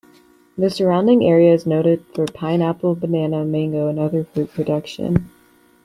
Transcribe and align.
The 0.57 0.71
surrounding 0.71 1.23
area 1.23 1.53
is 1.53 1.67
noted 1.67 2.03
for 2.15 2.25
pineapple, 2.25 2.95
banana, 2.95 3.45
mango, 3.45 3.87
and 3.87 3.99
other 3.99 4.23
fruit 4.23 4.51
production. 4.51 5.29